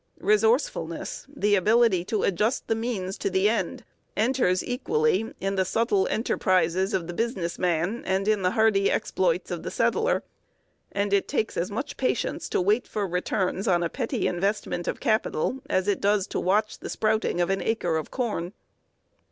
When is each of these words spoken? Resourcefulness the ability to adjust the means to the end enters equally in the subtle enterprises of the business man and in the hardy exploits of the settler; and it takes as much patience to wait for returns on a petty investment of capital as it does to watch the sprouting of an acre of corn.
Resourcefulness 0.17 1.27
the 1.31 1.53
ability 1.53 2.03
to 2.05 2.23
adjust 2.23 2.67
the 2.67 2.73
means 2.73 3.19
to 3.19 3.29
the 3.29 3.47
end 3.47 3.83
enters 4.17 4.63
equally 4.63 5.31
in 5.39 5.57
the 5.57 5.63
subtle 5.63 6.07
enterprises 6.07 6.95
of 6.95 7.05
the 7.05 7.13
business 7.13 7.59
man 7.59 8.01
and 8.03 8.27
in 8.27 8.41
the 8.41 8.49
hardy 8.57 8.89
exploits 8.89 9.51
of 9.51 9.61
the 9.61 9.69
settler; 9.69 10.23
and 10.91 11.13
it 11.13 11.27
takes 11.27 11.55
as 11.55 11.69
much 11.69 11.97
patience 11.97 12.49
to 12.49 12.59
wait 12.59 12.87
for 12.87 13.05
returns 13.07 13.67
on 13.67 13.83
a 13.83 13.89
petty 13.89 14.25
investment 14.25 14.87
of 14.87 14.99
capital 14.99 15.59
as 15.69 15.87
it 15.87 16.01
does 16.01 16.25
to 16.25 16.39
watch 16.39 16.79
the 16.79 16.89
sprouting 16.89 17.39
of 17.39 17.51
an 17.51 17.61
acre 17.61 17.95
of 17.97 18.09
corn. 18.09 18.53